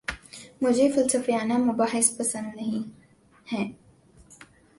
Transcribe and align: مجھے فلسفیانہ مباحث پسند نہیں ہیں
مجھے 0.61 0.87
فلسفیانہ 0.91 1.57
مباحث 1.59 2.09
پسند 2.17 2.55
نہیں 2.55 2.89
ہیں 3.47 3.71